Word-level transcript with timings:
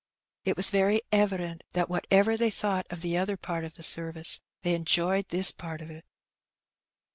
It 0.45 0.57
was 0.57 0.71
very 0.71 1.01
evident 1.11 1.63
that 1.73 1.87
whatever 1.87 2.35
they 2.35 2.49
thought 2.49 2.87
of 2.89 3.01
the 3.01 3.17
other 3.17 3.37
part 3.37 3.63
of 3.63 3.75
the 3.75 3.83
service, 3.83 4.39
they 4.63 4.73
enjoyed 4.73 5.29
this 5.29 5.51
part 5.51 5.79
of 5.79 5.91
it. 5.91 6.05